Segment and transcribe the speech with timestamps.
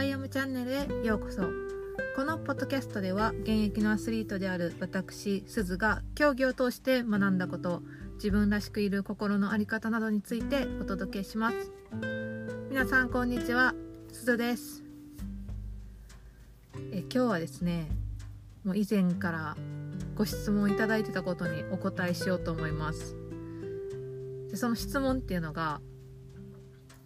[0.00, 1.42] アイアムチャンネルへようこそ。
[2.16, 7.82] このポッドキャストでは現役のアスリートである私すずが競技を通して学んだこと
[8.14, 11.70] 自分らしくいる心の在り方などについてお届けします。
[12.70, 13.74] 皆さんこんにちは
[14.10, 14.82] すずです。
[16.92, 17.86] え今日はですね
[18.64, 19.56] もう以前から
[20.14, 23.18] ご質問いただいてたことにお答えしようと思います。
[24.48, 25.82] でその質問っていうのが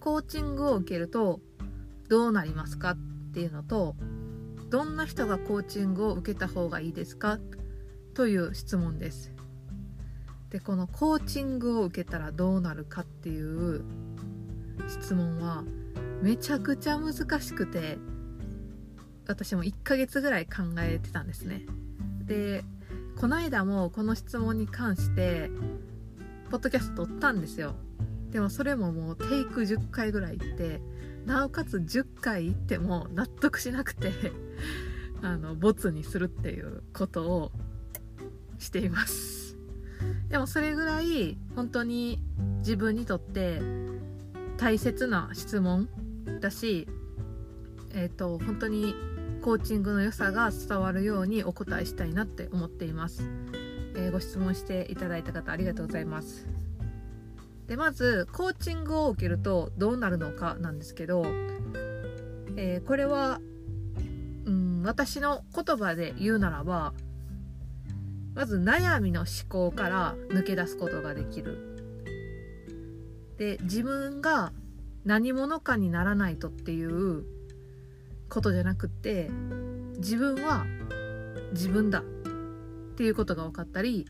[0.00, 1.40] コーチングを受けると
[2.08, 2.90] どうなりますか？
[2.90, 2.96] っ
[3.32, 3.96] ていうのと
[4.70, 7.38] どんな人がコーチングを受けた方がいいですか？
[8.14, 9.32] という質問です。
[10.50, 13.84] でこのコーチングを受けたらどうなるかっていう
[14.88, 15.62] 質問は
[16.22, 17.98] めちゃくちゃ難しくて
[19.26, 21.66] 私も1ヶ月ぐらい考えてたんですね。
[22.24, 22.64] で
[23.16, 25.50] この間もこの質問に関して
[26.50, 27.74] ポッドキャスト撮ったんですよ。
[28.30, 30.80] でもそれももうテイク10回ぐらい行って
[31.28, 34.12] なおかつ10回行っても納得しなくて
[35.20, 37.52] あのボツにするっていうことを
[38.58, 39.56] しています。
[40.30, 42.18] でもそれぐらい本当に
[42.60, 43.60] 自分にとって
[44.56, 45.88] 大切な質問
[46.40, 46.88] だし
[47.92, 48.94] えっ、ー、と本当に
[49.42, 53.22] コーチングの良さが伝わるようにお答えしたいなって思っています、
[53.96, 56.57] えー、ご質問していただいた方ありがとうございます。
[57.68, 61.24] でまずコーチングを受けるとどうなるのかなんですけど、
[62.56, 63.40] えー、これは、
[64.46, 66.94] うん、私の言葉で言うならば
[68.34, 71.76] まず悩みの思考から抜け出すことができる。
[73.36, 74.52] で自分が
[75.04, 77.24] 何者かにならないとっていう
[78.28, 79.30] ことじゃなくって
[79.98, 80.66] 自分は
[81.52, 82.02] 自分だっ
[82.96, 84.06] ていうことが分かったり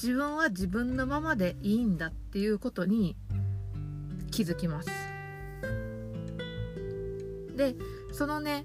[0.00, 3.16] 自分は自分のままでいいんだっていうことに
[4.30, 4.88] 気づきます。
[7.56, 7.74] で
[8.12, 8.64] そのね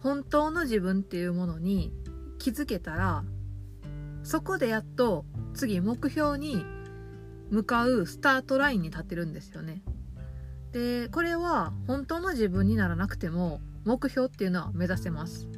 [0.00, 1.90] 本当の自分っていうものに
[2.38, 3.24] 気づけたら
[4.22, 6.66] そこでやっと次目標に
[7.48, 9.80] 向かうスタートラインに立ってるんですよね。
[10.72, 15.48] でこれは本当の自分にならなくても目標っていうのは目指せます。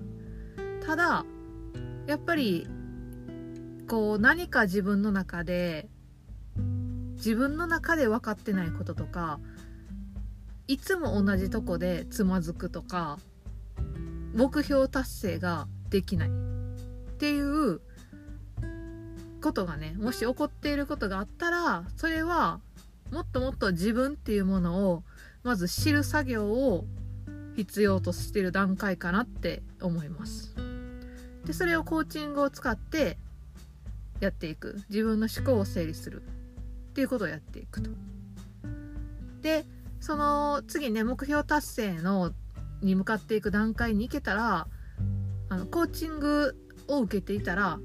[0.87, 1.25] ただ
[2.07, 2.69] やっぱり
[3.89, 5.89] こう何か自分の中で
[7.15, 9.41] 自分の中で分かってないこととか
[10.69, 13.19] いつも同じとこでつまずくとか
[14.35, 16.33] 目標達成ができないっ
[17.19, 17.81] ていう
[19.41, 22.61] ことがねもし起こっていることがあったらそれは
[23.13, 25.05] もっともっと自分っていうものを
[25.45, 26.85] まず知る作業を
[27.55, 30.55] 必要としてる段階かなって思います。
[31.45, 33.19] でそれをコーチングを使って
[34.21, 37.91] やっていく自分の思考を整理するっていうことをやっていくと。
[39.43, 39.67] で
[40.01, 42.33] その次ね目標達成の
[42.83, 44.69] に向かっていく段階に行けたら
[45.49, 46.57] あのコーチング
[46.89, 47.79] を受けていたら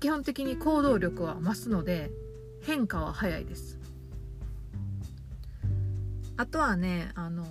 [0.00, 2.10] 基本的に行動力は増すので
[2.62, 3.78] 変化は早いです。
[6.36, 7.46] あとはねあの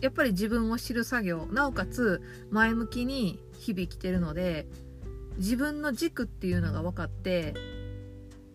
[0.00, 2.20] やっぱり自分を知る作業なおかつ
[2.50, 4.66] 前向きに日々来てるので
[5.42, 7.52] 自分の軸っていうのが分かって、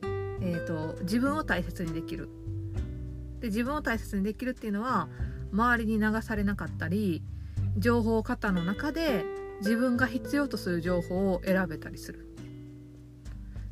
[0.01, 2.29] えーと、自分を大切にできる。
[3.41, 5.09] で自分を大切にできるっていうのは
[5.51, 7.21] 周りに流されなかったり
[7.77, 9.25] 情報型の中で
[9.59, 12.25] 自分が必要とする情報を選べたりする。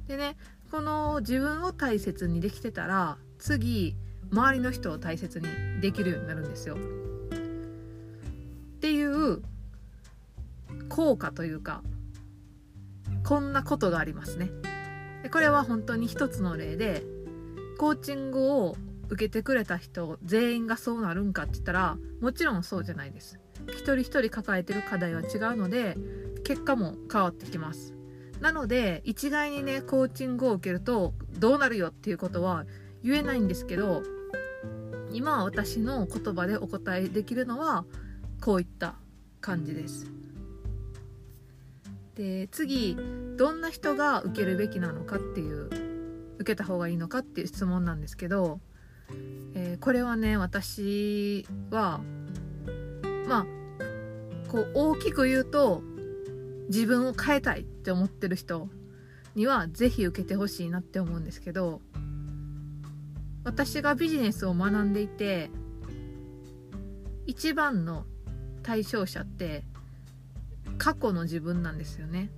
[0.08, 0.36] でね
[0.70, 3.96] この自分を大切にできてたら次
[4.30, 5.48] 周りの人を大切に
[5.80, 6.76] できるようになるんですよ。
[6.76, 6.78] っ
[8.82, 9.42] ていう
[10.90, 11.82] 効果というか
[13.26, 14.52] こんなことがありますね。
[15.24, 17.04] でこれは本当に一つの例で
[17.80, 18.78] コーチングを
[19.10, 23.40] 受けてくれた人全員がそうなるんかって言ったらもちろんそうじゃないです。
[23.70, 25.98] 一人一人抱えてる課題は違うので
[26.44, 27.96] 結果も変わってきます。
[28.42, 32.66] なので一概にねコーチングを受けるとどうなるよっていうことは
[33.04, 34.04] 言えないんですけど
[35.12, 37.86] 今私の言葉でお答えできるのは
[38.42, 38.96] こういった
[39.42, 40.12] 感じです。
[42.16, 42.98] で次
[43.38, 45.70] どんな人が受けるべきなのかっていう
[46.38, 48.60] 受けた方がいいのかっていう質問なんですけど、
[49.54, 52.02] えー、これはね私は
[53.28, 53.46] まあ
[54.50, 55.82] こう大きく言うと
[56.70, 58.70] 自分を変えたいって思ってる人
[59.36, 61.82] には是非受けてほしいなって思うんですけど
[63.44, 65.50] 私がビジネスを学んでいて
[67.26, 68.06] 一番の
[68.64, 69.64] 対象者って
[70.78, 72.30] 過去の自分なんですよね。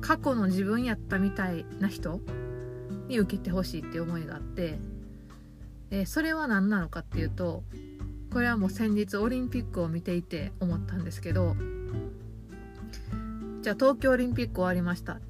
[0.00, 2.20] 過去の自分やったみたいな人
[3.08, 4.78] に受けてほしいっていう思いがあって
[5.90, 7.64] でそれは何なのかっていうと
[8.32, 11.56] これはもう先日オリンピックを見ていて思ったんですけど
[13.62, 15.20] じゃあ東京オリンピック終わりました。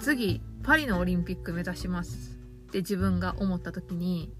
[0.00, 2.36] 次パリのオリンピック目指します。
[2.68, 4.32] って自分が思った時に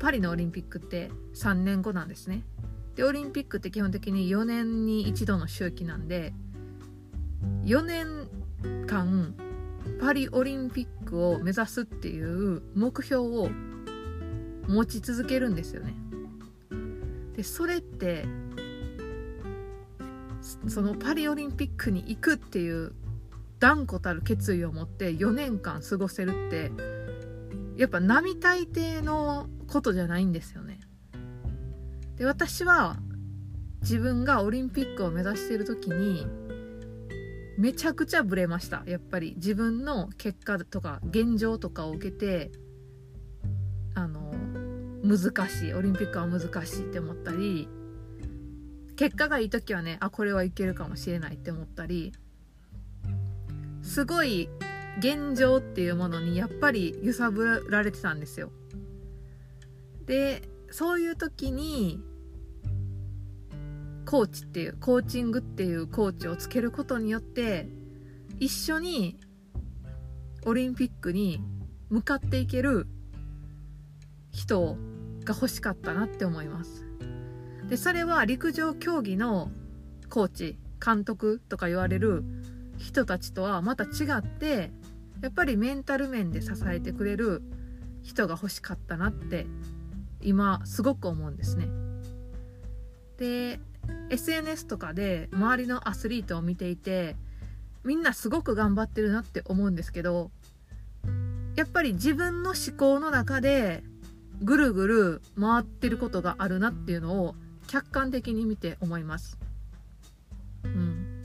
[0.00, 2.42] パリのオリンピックって3年後なんですね。
[2.94, 6.32] でオリンピックって基本的に4年に一度の周期なんで
[7.64, 8.28] 4年
[8.86, 9.34] 間
[10.00, 13.50] パリオリンピックを目指すっていう目標を
[14.68, 15.94] 持ち続けるんですよね
[17.36, 18.24] でそれって
[20.68, 22.92] そのパリオリンピックに行くっていう
[23.58, 26.72] 断固たる決意を持って4年間過ごせるって
[27.76, 30.61] やっぱ並大抵のことじゃないんですよ。
[32.16, 32.96] で私は
[33.80, 36.26] 自分がオリンピックを目指している時に
[37.58, 38.82] めちゃくちゃブレました。
[38.86, 42.50] やっぱり自分の結果とか現状とかを受けて
[43.94, 44.32] あの
[45.04, 47.68] 難しいオリンピックは難しいって思ったり
[48.96, 52.12] 結果がいい時はねあこれはいけるかもしれないって思ったり
[53.82, 54.48] すごい
[54.98, 58.52] 現状っていうものにやっぱり揺さぶられてたんですよ。
[60.06, 60.42] で
[60.72, 62.00] そういう時に
[64.06, 67.68] コーチっていうコーチングっていうコーチをつけることによって
[68.40, 69.20] 一緒に
[70.44, 71.40] オリンピックに
[71.90, 72.86] 向かっていける
[74.30, 74.76] 人
[75.24, 76.86] が欲しかったなって思います。
[77.68, 79.50] でそれは陸上競技の
[80.08, 82.24] コーチ監督とか言われる
[82.78, 83.88] 人たちとはまた違
[84.18, 84.72] って
[85.20, 87.42] やっぱりメンタル面で支えてくれる
[88.02, 89.46] 人が欲しかったなって
[90.22, 91.68] 今すごく思うんですね
[93.18, 93.60] で
[94.10, 97.16] SNS とかで周りのアスリートを見ていて
[97.84, 100.30] みんなすごく頑張ってるなって思うんですけど
[101.56, 103.82] やっぱり自分の思考の中で
[104.42, 107.34] ぐるぐる回ってることがあるなっていうのを
[107.68, 109.38] 客観的に見て思います。
[110.64, 111.22] うん。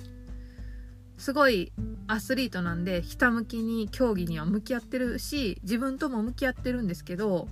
[1.17, 1.71] すごい
[2.07, 7.47] アスリートなんでひたむきに競技には向き合ってるし自分とも向き合ってるんですけど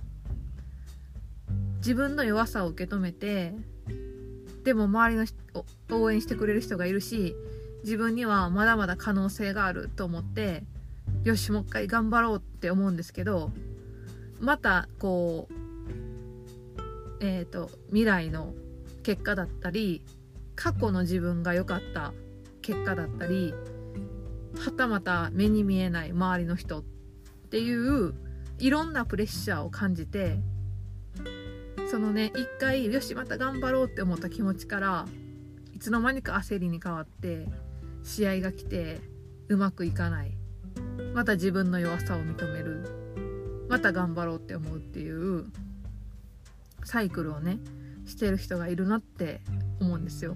[1.86, 3.54] 自分の弱さを受け止めて
[4.64, 5.64] でも周りの
[5.96, 7.36] 応援してくれる人がいるし
[7.84, 10.64] 自分にはまだまだ可能性があると思って
[11.22, 13.52] よしもう一回頑張ろうって思うんですけど
[14.40, 18.52] またこうえっ、ー、と未来の
[19.04, 20.02] 結果だったり
[20.56, 22.12] 過去の自分が良かった
[22.62, 23.54] 結果だったり
[24.58, 26.82] はたまた目に見えない周りの人っ
[27.48, 28.12] ていう
[28.58, 30.40] いろんなプレッシャーを感じて
[31.90, 35.06] そのね一回よしまた頑張ろうって思った気持ちから
[35.74, 37.46] いつの間にか焦りに変わって
[38.02, 39.00] 試合が来て
[39.48, 40.32] うまくいかない
[41.14, 45.46] また自分の弱さを認めるまた頑張ろうって思うっていう
[46.84, 47.58] サイクルをね
[48.06, 49.40] してる人がいるなって
[49.80, 50.34] 思うんですよ。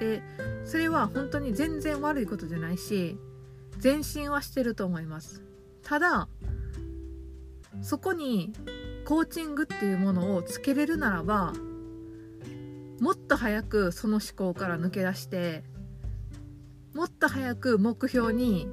[0.00, 0.22] で
[0.64, 3.16] それは本当に全然悪いことじゃないし
[3.82, 5.42] 前進はしてると思います。
[5.82, 6.28] ただ
[7.82, 8.52] そこに
[9.04, 11.52] コーチングっていうものをつけれるならば
[13.00, 15.62] もっと早くその思考から抜け出して
[16.94, 18.68] もっと早く目標に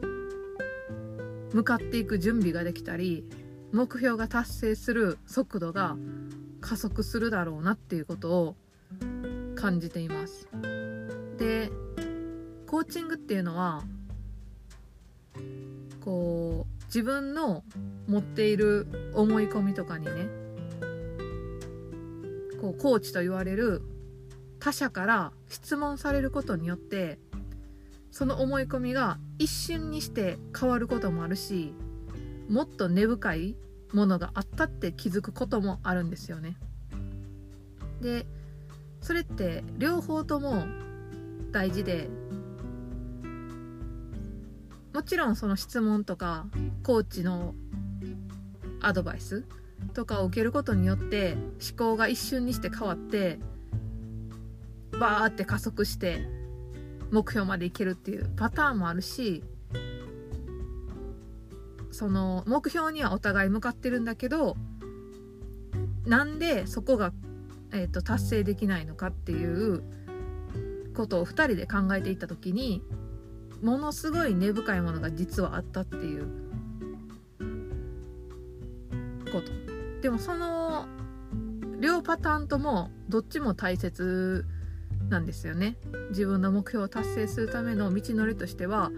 [1.54, 3.26] 向かっていく準備ができたり
[3.74, 5.98] 目標が達成する速度が
[6.62, 8.56] 加速するだろうなっていうことを
[9.56, 10.48] 感じています。
[11.38, 11.72] で
[12.68, 13.84] コーチングっていうのは
[16.00, 17.64] こう自分の
[18.12, 20.28] 持っている思い込みとかにね
[22.60, 23.82] こうコーチと言われる
[24.60, 27.20] 他者から質問されることによって
[28.12, 31.74] その思い込みが一瞬にして変わることもあるし
[32.50, 33.56] もっと根深い
[33.94, 36.58] ものがあったって気づくこともあるんですよね。
[38.02, 38.26] で
[39.00, 40.66] それって両方とも
[41.52, 42.10] 大事で
[44.94, 46.46] もちろんその質問とか
[46.84, 47.56] コーチの
[48.82, 49.46] アドバイス
[49.94, 53.40] とかを受けることによって思考が一瞬にして変わって
[55.00, 56.28] バーって加速して
[57.12, 59.44] 目標までいけるっていうパターンもあるし
[61.92, 64.56] その目標にはお互い向かってるんだけど
[66.06, 67.12] なんでそこが、
[67.72, 69.84] えーと、達成できないのかっていう
[70.96, 72.82] ことを2人で考えていった時に
[73.62, 76.51] ものすごい根深いものが実はあったっていう
[80.02, 80.88] でもその
[81.80, 84.46] 両パターンともどっちも大切
[85.10, 85.78] なんですよね。
[86.10, 88.92] 自分の目標を達成するための道のりとしては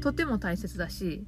[0.00, 1.26] とても大切だし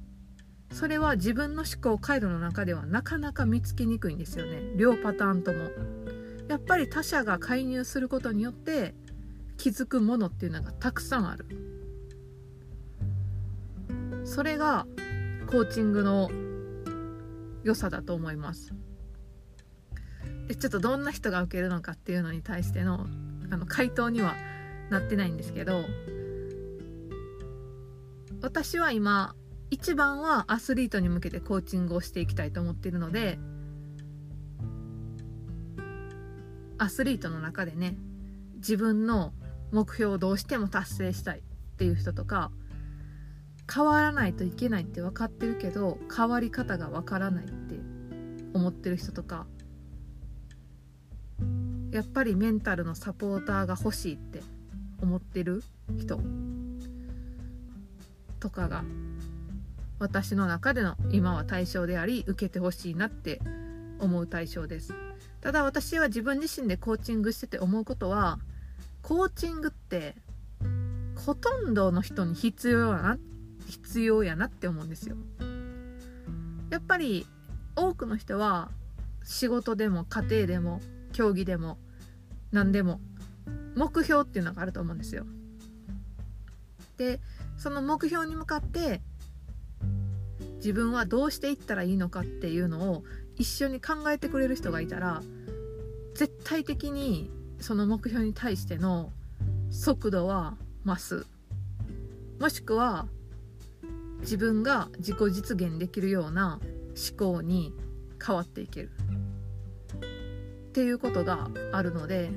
[0.71, 4.73] それは自分の思考回路の中ではなかなか見つけにくいんですよね。
[4.75, 5.69] 両パターンとも。
[6.47, 8.95] やっぱり他者が介入することによって
[9.57, 11.45] 気づくものっていうのがたくさんある。
[14.23, 14.85] それが
[15.47, 16.29] コーチングの
[17.63, 18.73] 良さだと思います。
[20.47, 23.05] でちょっとどんな人が受けるのかっていうのに対しての
[23.51, 24.35] あの回答には
[24.89, 25.83] なってないんですけど
[28.41, 29.35] 私は今
[29.71, 33.37] 一番はアスリートに向けてコーチングをしていきたいと思っているので
[36.77, 37.97] アスリートの中でね
[38.55, 39.33] 自分の
[39.71, 41.41] 目標をどうしても達成したいっ
[41.77, 42.51] ていう人とか
[43.71, 47.75] 変わらないといけないって分かってるけど変わり方が分からないって
[48.53, 49.45] 思ってる人とか
[51.91, 54.41] やっぱりメンタルのサポーターが欲しいって
[55.01, 55.63] 思ってる
[55.97, 56.19] 人
[58.39, 58.83] とかが
[59.99, 63.41] 私の中での今は対象であり受けてほしいなって
[63.99, 64.93] 思う対象です。
[65.41, 68.39] ただ私は自分自身でコーチングしてて思うことは
[69.01, 70.15] コーチングって
[71.15, 73.19] ほとんどの人に必要やな
[73.69, 75.15] 必要やなって思うんですよ。
[76.69, 77.25] やっぱり
[77.75, 78.69] 多くの人は
[79.23, 80.81] 仕事でも家庭でも
[81.13, 81.77] 競技でも
[82.51, 82.99] 何でも
[83.75, 85.25] 目標っていうのがあると思うんですよ。
[86.97, 87.19] で
[87.57, 89.01] その目標に向かって
[90.57, 93.03] 自分はどうしていったらいいのかっていうのを
[93.37, 95.21] 一緒に考えてくれる人がいたら
[96.15, 99.11] 絶対的にその目標に対しての
[99.69, 101.25] 速度は増す。
[102.39, 103.07] もしくは
[104.21, 106.59] 自分が自己実現できるような
[106.89, 107.73] 思考に
[108.25, 108.91] 変わっていける。
[110.69, 112.29] っていうことがあるので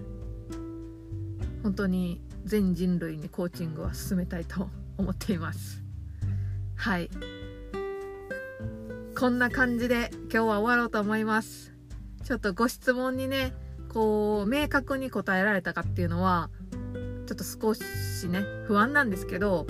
[1.63, 5.83] 本当に全人類にコーチングは進めたいと思っています。
[6.77, 7.11] はい。
[9.17, 11.73] こんな感じで今日は終わろうと思います。
[12.25, 13.53] ちょっとご質問にね
[13.93, 16.51] こう明確に答えられたかっていうのは
[17.27, 17.83] ちょっと少し
[18.29, 19.67] ね不安なんですけど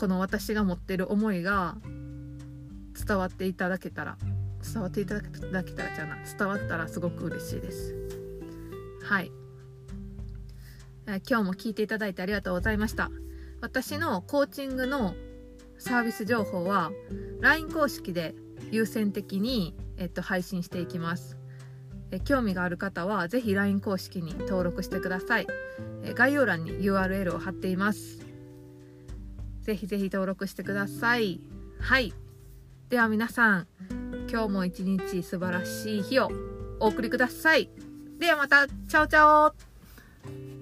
[0.00, 1.76] この私が持ってる思いが
[3.06, 4.16] 伝わっていただけたら
[4.72, 5.28] 伝わっていただけ
[5.72, 7.94] たらじゃな伝わったらすごく嬉しいです。
[9.02, 9.30] はい。
[11.06, 13.10] 今日も聞いていただいてありがとうございました。
[13.60, 15.14] 私のコーチングの
[15.76, 16.92] サービス情報は
[17.42, 18.34] LINE 公式で
[18.70, 21.36] 優先的に、えっと、配信していきます。
[22.10, 25.46] え興味がある方は是非 LINE 公式に登録してください。
[26.04, 28.29] え概要欄に URL を貼っています。
[29.62, 31.40] ぜひぜひ登録してください。
[31.80, 32.12] はい。
[32.88, 33.66] では皆さん
[34.30, 36.30] 今日も一日素晴らしい日を
[36.80, 37.70] お送りください。
[38.18, 38.66] ではまた。
[38.68, 40.59] チャオチャオ。